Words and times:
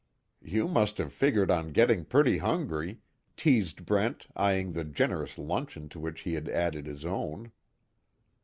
"You 0.41 0.67
must 0.67 0.97
have 0.97 1.13
figured 1.13 1.51
on 1.51 1.73
getting 1.73 2.05
pretty 2.05 2.39
hungry," 2.39 3.01
teased 3.37 3.85
Brent, 3.85 4.25
eying 4.35 4.71
the 4.71 4.83
generous 4.83 5.37
luncheon 5.37 5.89
to 5.89 5.99
which 5.99 6.21
he 6.21 6.33
had 6.33 6.49
added 6.49 6.87
his 6.87 7.05
own. 7.05 7.51